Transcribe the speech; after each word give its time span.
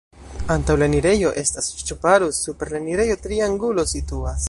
Antaŭ 0.53 0.75
la 0.83 0.87
enirejo 0.91 1.33
estas 1.43 1.69
ŝtuparo, 1.83 2.33
super 2.41 2.75
la 2.75 2.83
enirejo 2.85 3.23
triangulo 3.27 3.89
situas. 3.97 4.39